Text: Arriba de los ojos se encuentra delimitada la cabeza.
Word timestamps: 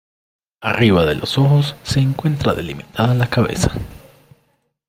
Arriba 0.61 1.05
de 1.05 1.13
los 1.13 1.37
ojos 1.37 1.75
se 1.83 1.99
encuentra 1.99 2.55
delimitada 2.55 3.13
la 3.13 3.29
cabeza. 3.29 3.71